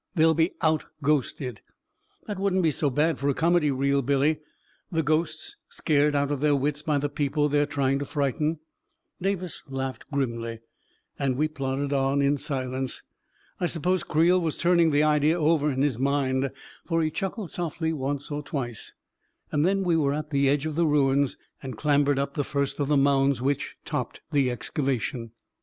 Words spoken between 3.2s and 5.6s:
a comedy reel, Billy— the ghosts